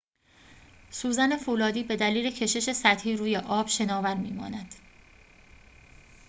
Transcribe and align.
سوزن 0.89 1.37
فولادی 1.37 1.83
به 1.83 1.95
دلیل 1.95 2.31
کشش 2.31 2.71
سطحی 2.71 3.15
روی 3.15 3.37
آب 3.37 3.67
شناور 3.67 4.15
می‌ماند 4.15 4.75